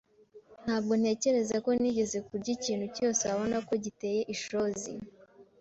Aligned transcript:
Ntabwo 0.63 0.93
ntekereza 1.01 1.55
ko 1.65 1.69
nigeze 1.81 2.17
kurya 2.27 2.49
ikintu 2.57 2.85
cyose 2.95 3.21
wabona 3.29 3.57
ko 3.67 3.73
giteye 3.83 4.21
ishozi. 4.35 4.91